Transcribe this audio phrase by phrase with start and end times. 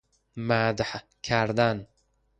[0.37, 1.87] مدح کردن